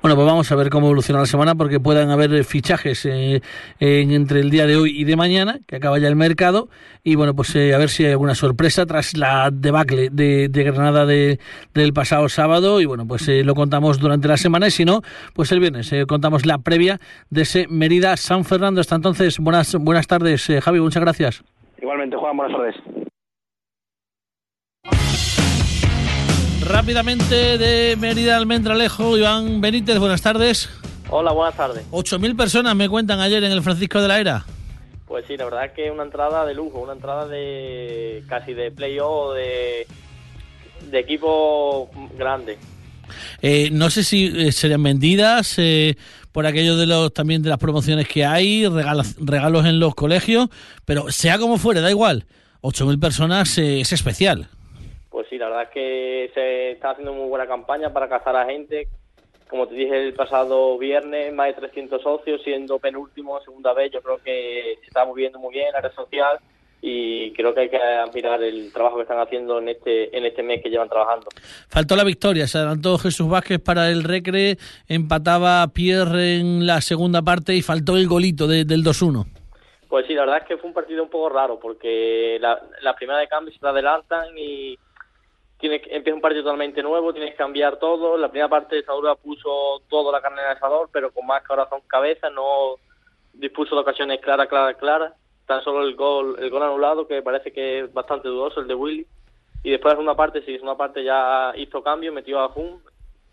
Bueno, 0.00 0.16
pues 0.16 0.26
vamos 0.26 0.50
a 0.50 0.56
ver 0.56 0.70
cómo 0.70 0.86
evoluciona 0.86 1.20
la 1.20 1.26
semana, 1.26 1.54
porque 1.54 1.78
puedan 1.78 2.10
haber 2.10 2.44
fichajes 2.44 3.04
eh, 3.04 3.42
en, 3.78 4.12
entre 4.12 4.40
el 4.40 4.50
día 4.50 4.66
de 4.66 4.76
hoy 4.76 4.98
y 4.98 5.04
de 5.04 5.16
mañana, 5.16 5.58
que 5.66 5.76
acaba 5.76 5.98
ya 5.98 6.08
el 6.08 6.16
mercado, 6.16 6.68
y 7.04 7.14
bueno, 7.14 7.34
pues 7.34 7.54
eh, 7.56 7.74
a 7.74 7.78
ver 7.78 7.90
si 7.90 8.04
hay 8.04 8.12
alguna 8.12 8.34
sorpresa 8.34 8.86
tras 8.86 9.16
la 9.16 9.50
debacle 9.52 10.08
de, 10.10 10.48
de 10.48 10.64
Granada 10.64 11.04
de, 11.04 11.38
del 11.74 11.92
pasado 11.92 12.28
sábado, 12.30 12.80
y 12.80 12.86
bueno, 12.86 13.06
pues 13.06 13.28
eh, 13.28 13.44
lo 13.44 13.54
contamos 13.54 14.00
durante 14.00 14.28
la 14.28 14.38
semana, 14.38 14.68
y 14.68 14.70
si 14.70 14.86
no, 14.86 15.02
pues 15.34 15.52
el 15.52 15.60
viernes 15.60 15.92
contamos 16.08 16.46
la 16.46 16.58
previa 16.58 17.00
de 17.28 17.42
ese 17.42 17.66
Merida 17.68 18.16
San 18.16 18.44
Fernando. 18.44 18.80
Hasta 18.80 18.96
entonces, 18.96 19.38
buenas, 19.38 19.76
buenas 19.78 20.06
tardes, 20.06 20.50
Javi, 20.62 20.80
muchas 20.80 21.02
gracias. 21.02 21.44
Igualmente, 21.80 22.16
Juan, 22.16 22.36
buenas 22.36 22.56
tardes. 22.56 23.05
Rápidamente 26.66 27.58
de 27.58 27.96
Mérida 27.96 28.36
Almendralejo, 28.36 29.16
Iván 29.16 29.60
Benítez, 29.60 29.98
buenas 29.98 30.20
tardes. 30.22 30.68
Hola, 31.08 31.32
buenas 31.32 31.56
tardes. 31.56 31.84
8.000 31.92 32.36
personas 32.36 32.74
me 32.74 32.88
cuentan 32.88 33.20
ayer 33.20 33.42
en 33.44 33.52
el 33.52 33.62
Francisco 33.62 34.00
de 34.02 34.08
la 34.08 34.18
Era. 34.18 34.44
Pues 35.06 35.24
sí, 35.28 35.36
la 35.36 35.44
verdad 35.44 35.66
es 35.66 35.72
que 35.72 35.90
una 35.90 36.02
entrada 36.02 36.44
de 36.44 36.54
lujo, 36.54 36.80
una 36.80 36.94
entrada 36.94 37.28
de 37.28 38.24
casi 38.28 38.54
de 38.54 38.72
playoff, 38.72 39.34
de, 39.36 39.86
de 40.90 40.98
equipo 40.98 41.88
grande. 42.18 42.58
Eh, 43.40 43.70
no 43.70 43.88
sé 43.88 44.02
si 44.02 44.26
eh, 44.26 44.50
serían 44.50 44.82
vendidas 44.82 45.54
eh, 45.58 45.96
por 46.32 46.46
aquello 46.46 46.76
de 46.76 46.86
los 46.86 47.14
también 47.14 47.42
de 47.42 47.50
las 47.50 47.58
promociones 47.58 48.08
que 48.08 48.24
hay, 48.24 48.66
regalos, 48.66 49.14
regalos 49.20 49.64
en 49.66 49.78
los 49.78 49.94
colegios, 49.94 50.48
pero 50.84 51.10
sea 51.12 51.38
como 51.38 51.58
fuere, 51.58 51.80
da 51.80 51.90
igual. 51.90 52.26
8.000 52.62 52.98
personas 52.98 53.56
eh, 53.58 53.80
es 53.80 53.92
especial. 53.92 54.48
Pues 55.16 55.28
sí, 55.30 55.38
la 55.38 55.46
verdad 55.46 55.62
es 55.62 55.70
que 55.70 56.30
se 56.34 56.70
está 56.72 56.90
haciendo 56.90 57.14
muy 57.14 57.26
buena 57.26 57.46
campaña 57.46 57.90
para 57.90 58.06
cazar 58.06 58.36
a 58.36 58.44
gente. 58.44 58.86
Como 59.48 59.66
te 59.66 59.74
dije 59.74 60.08
el 60.08 60.12
pasado 60.12 60.76
viernes, 60.76 61.32
más 61.32 61.46
de 61.46 61.54
300 61.54 62.02
socios, 62.02 62.42
siendo 62.42 62.78
penúltimo, 62.78 63.40
segunda 63.40 63.72
vez. 63.72 63.90
Yo 63.92 64.02
creo 64.02 64.18
que 64.18 64.76
se 64.78 64.86
está 64.86 65.06
moviendo 65.06 65.38
muy 65.38 65.54
bien 65.54 65.72
la 65.72 65.80
red 65.80 65.92
social 65.92 66.38
y 66.82 67.32
creo 67.32 67.54
que 67.54 67.60
hay 67.60 67.70
que 67.70 67.78
admirar 67.78 68.42
el 68.42 68.70
trabajo 68.74 68.96
que 68.96 69.04
están 69.04 69.18
haciendo 69.18 69.58
en 69.58 69.70
este 69.70 70.14
en 70.14 70.26
este 70.26 70.42
mes 70.42 70.62
que 70.62 70.68
llevan 70.68 70.90
trabajando. 70.90 71.28
Faltó 71.70 71.96
la 71.96 72.04
victoria, 72.04 72.46
se 72.46 72.58
adelantó 72.58 72.98
Jesús 72.98 73.26
Vázquez 73.26 73.58
para 73.58 73.88
el 73.88 74.04
Recre, 74.04 74.58
empataba 74.86 75.66
Pierre 75.68 76.40
en 76.40 76.66
la 76.66 76.82
segunda 76.82 77.22
parte 77.22 77.54
y 77.54 77.62
faltó 77.62 77.96
el 77.96 78.06
golito 78.06 78.46
de, 78.46 78.66
del 78.66 78.84
2-1. 78.84 79.24
Pues 79.88 80.06
sí, 80.08 80.12
la 80.12 80.26
verdad 80.26 80.42
es 80.42 80.46
que 80.46 80.58
fue 80.58 80.68
un 80.68 80.74
partido 80.74 81.02
un 81.02 81.08
poco 81.08 81.30
raro 81.30 81.58
porque 81.58 82.36
la, 82.38 82.60
la 82.82 82.94
primera 82.94 83.18
de 83.18 83.28
cambio 83.28 83.54
se 83.54 83.60
la 83.62 83.70
adelantan 83.70 84.36
y 84.36 84.78
tienes 85.58 85.82
empieza 85.86 86.14
un 86.14 86.20
partido 86.20 86.44
totalmente 86.44 86.82
nuevo, 86.82 87.12
tienes 87.12 87.32
que 87.32 87.36
cambiar 87.36 87.78
todo. 87.78 88.16
La 88.16 88.28
primera 88.28 88.48
parte 88.48 88.76
de 88.76 88.84
Sadura 88.84 89.14
puso 89.14 89.82
toda 89.88 90.12
la 90.12 90.20
carne 90.20 90.40
en 90.42 90.50
el 90.50 90.56
asador, 90.56 90.88
pero 90.92 91.10
con 91.10 91.26
más 91.26 91.42
corazón 91.44 91.80
cabeza, 91.86 92.30
no 92.30 92.76
dispuso 93.32 93.74
de 93.74 93.82
ocasiones 93.82 94.20
claras, 94.20 94.48
claras, 94.48 94.76
claras. 94.76 95.12
Tan 95.46 95.62
solo 95.62 95.82
el 95.82 95.94
gol, 95.94 96.36
el 96.40 96.50
gol 96.50 96.62
anulado, 96.62 97.06
que 97.06 97.22
parece 97.22 97.52
que 97.52 97.80
es 97.80 97.92
bastante 97.92 98.28
dudoso, 98.28 98.60
el 98.60 98.68
de 98.68 98.74
Willy. 98.74 99.06
Y 99.62 99.70
después 99.70 99.94
de 99.96 100.02
una 100.02 100.14
parte, 100.14 100.42
sí, 100.42 100.58
una 100.62 100.76
parte 100.76 101.02
ya 101.04 101.52
hizo 101.56 101.82
cambio, 101.82 102.12
metió 102.12 102.40
a 102.40 102.48
Jun 102.48 102.80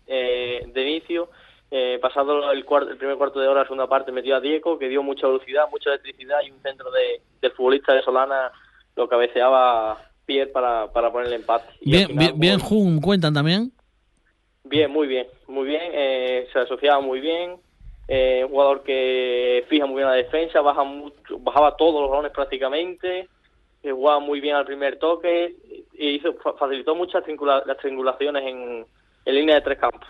eh, 0.06 0.64
de 0.66 0.82
inicio. 0.82 1.28
Eh, 1.70 1.98
pasado 2.00 2.52
el, 2.52 2.64
cuarto, 2.64 2.90
el 2.90 2.98
primer 2.98 3.16
cuarto 3.16 3.40
de 3.40 3.48
hora, 3.48 3.62
la 3.62 3.66
segunda 3.66 3.88
parte, 3.88 4.12
metió 4.12 4.36
a 4.36 4.40
Diego, 4.40 4.78
que 4.78 4.88
dio 4.88 5.02
mucha 5.02 5.26
velocidad, 5.26 5.68
mucha 5.70 5.90
electricidad 5.90 6.38
y 6.46 6.50
un 6.52 6.62
centro 6.62 6.88
de, 6.90 7.50
futbolista 7.50 7.92
de 7.92 8.02
Solana 8.02 8.52
lo 8.96 9.08
cabeceaba 9.08 9.98
Pierre 10.26 10.50
para, 10.50 10.92
para 10.92 11.12
poner 11.12 11.28
el 11.28 11.34
empate. 11.34 11.66
bien, 11.82 12.08
final, 12.08 12.26
bien, 12.26 12.40
bien 12.40 12.58
Jun, 12.58 13.00
¿cuentan 13.00 13.34
también? 13.34 13.72
Bien, 14.64 14.90
muy 14.90 15.06
bien, 15.06 15.26
muy 15.46 15.66
bien, 15.66 15.82
eh, 15.92 16.48
se 16.52 16.58
asociaba 16.58 17.00
muy 17.00 17.20
bien, 17.20 17.56
eh, 18.08 18.42
un 18.44 18.50
jugador 18.50 18.82
que 18.82 19.64
fija 19.68 19.86
muy 19.86 19.96
bien 19.96 20.08
la 20.08 20.14
defensa, 20.14 20.60
baja 20.60 20.84
mucho, 20.84 21.38
bajaba 21.38 21.76
todos 21.76 22.00
los 22.02 22.10
balones 22.10 22.32
prácticamente, 22.32 23.28
eh, 23.82 23.92
jugaba 23.92 24.20
muy 24.20 24.40
bien 24.40 24.56
al 24.56 24.64
primer 24.64 24.98
toque 24.98 25.54
y 25.92 26.08
hizo, 26.08 26.34
facilitó 26.58 26.94
muchas 26.94 27.22
triangula, 27.22 27.62
las 27.66 27.76
triangulaciones 27.78 28.42
en, 28.44 28.86
en, 29.26 29.34
línea 29.34 29.56
de 29.56 29.60
tres 29.60 29.78
campos. 29.78 30.08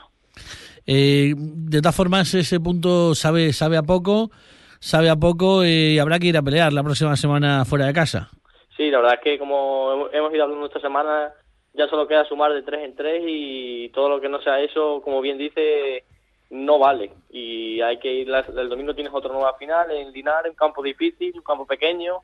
Eh, 0.86 1.34
de 1.36 1.80
todas 1.80 1.96
formas, 1.96 2.32
ese 2.34 2.60
punto 2.60 3.14
sabe, 3.14 3.52
sabe 3.52 3.76
a 3.76 3.82
poco, 3.82 4.30
sabe 4.78 5.10
a 5.10 5.16
poco 5.16 5.64
y 5.64 5.98
habrá 5.98 6.20
que 6.20 6.28
ir 6.28 6.36
a 6.36 6.42
pelear 6.42 6.72
la 6.72 6.84
próxima 6.84 7.16
semana 7.16 7.64
fuera 7.64 7.86
de 7.86 7.92
casa. 7.92 8.30
Sí, 8.76 8.90
la 8.90 8.98
verdad 8.98 9.14
es 9.14 9.20
que 9.20 9.38
como 9.38 10.08
hemos 10.12 10.34
ido 10.34 10.44
hablando 10.44 10.66
esta 10.66 10.80
semana, 10.80 11.32
ya 11.72 11.88
solo 11.88 12.08
queda 12.08 12.24
sumar 12.24 12.52
de 12.52 12.62
tres 12.62 12.82
en 12.82 12.96
tres 12.96 13.22
y 13.26 13.88
todo 13.90 14.08
lo 14.08 14.20
que 14.20 14.28
no 14.28 14.40
sea 14.40 14.60
eso, 14.60 15.00
como 15.02 15.20
bien 15.20 15.38
dice, 15.38 16.04
no 16.50 16.78
vale. 16.78 17.10
Y 17.30 17.80
hay 17.80 17.98
que 17.98 18.12
ir, 18.12 18.28
el 18.30 18.68
domingo 18.68 18.94
tienes 18.94 19.12
otra 19.12 19.32
nueva 19.32 19.54
final 19.54 19.90
en 19.90 20.12
Linares, 20.12 20.50
un 20.50 20.56
campo 20.56 20.82
difícil, 20.82 21.32
un 21.36 21.42
campo 21.42 21.66
pequeño, 21.66 22.18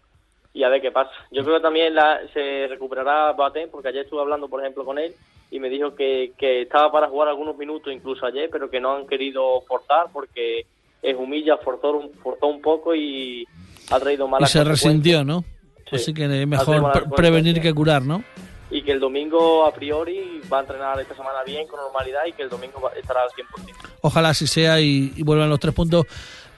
y 0.52 0.64
a 0.64 0.69
ver 0.69 0.80
qué 0.80 0.90
pasa. 0.90 1.12
Yo 1.30 1.45
creo 1.45 1.57
que 1.57 1.62
también 1.62 1.95
la, 1.95 2.21
se 2.33 2.66
recuperará 2.69 3.33
Baten, 3.33 3.71
porque 3.71 3.88
ayer 3.88 4.04
estuve 4.04 4.21
hablando, 4.21 4.49
por 4.49 4.61
ejemplo, 4.61 4.85
con 4.85 4.99
él, 4.99 5.14
y 5.52 5.61
me 5.61 5.69
dijo 5.69 5.95
que, 5.95 6.33
que 6.37 6.62
estaba 6.62 6.90
para 6.90 7.09
jugar 7.09 7.28
algunos 7.28 7.57
minutos 7.57 7.92
incluso 7.92 8.26
ayer, 8.26 8.49
pero 8.50 8.71
que 8.71 8.80
no 8.80 8.95
han 8.95 9.07
querido 9.07 9.61
forzar 9.62 10.07
porque 10.12 10.66
es 11.02 11.16
humilla, 11.16 11.57
forzó 11.59 11.92
un, 11.92 12.12
forzó 12.14 12.47
un 12.47 12.61
poco 12.61 12.95
y 12.95 13.47
ha 13.90 13.99
traído 13.99 14.28
malas 14.28 14.50
Y 14.50 14.52
se 14.52 14.64
resintió, 14.64 15.25
¿no? 15.25 15.45
Sí. 15.90 15.97
Así 15.97 16.14
que 16.14 16.25
es 16.25 16.47
mejor 16.47 16.92
pre 16.92 17.02
prevenir 17.16 17.61
que 17.61 17.75
curar, 17.75 18.02
¿no? 18.02 18.25
Y 18.70 18.82
que 18.82 18.92
el 18.92 19.00
domingo, 19.00 19.66
a 19.66 19.75
priori, 19.75 20.40
va 20.52 20.59
a 20.59 20.61
entrenar 20.61 21.00
esta 21.00 21.14
semana 21.14 21.42
bien, 21.44 21.66
con 21.66 21.80
normalidad, 21.80 22.20
y 22.28 22.32
que 22.32 22.42
el 22.42 22.49
domingo 22.49 22.90
estará 22.97 23.23
al 23.23 23.30
100%. 23.30 23.75
Ojalá 24.02 24.28
así 24.28 24.47
sea 24.47 24.80
y, 24.80 25.12
y 25.16 25.23
vuelvan 25.25 25.50
los 25.50 25.59
tres 25.59 25.75
puntos 25.75 26.06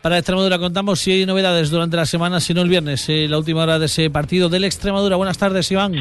para 0.03 0.19
Extremadura. 0.19 0.59
Contamos 0.59 1.01
si 1.01 1.13
hay 1.13 1.25
novedades 1.25 1.71
durante 1.71 1.97
la 1.97 2.05
semana, 2.05 2.41
si 2.41 2.53
no 2.53 2.61
el 2.61 2.69
viernes, 2.69 3.09
eh, 3.09 3.27
la 3.29 3.39
última 3.39 3.63
hora 3.63 3.79
de 3.79 3.87
ese 3.87 4.11
partido 4.11 4.49
del 4.49 4.65
Extremadura. 4.65 5.17
Buenas 5.17 5.39
tardes, 5.39 5.71
Iván. 5.71 5.95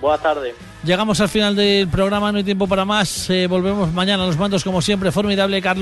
Buenas 0.00 0.22
tardes. 0.22 0.54
Llegamos 0.84 1.20
al 1.20 1.28
final 1.28 1.56
del 1.56 1.88
programa, 1.88 2.30
no 2.30 2.38
hay 2.38 2.44
tiempo 2.44 2.66
para 2.66 2.84
más. 2.84 3.28
Eh, 3.30 3.46
volvemos 3.46 3.92
mañana 3.92 4.22
a 4.22 4.26
los 4.26 4.36
mandos, 4.36 4.62
como 4.62 4.80
siempre. 4.82 5.10
Formidable, 5.10 5.60
Carlos. 5.60 5.72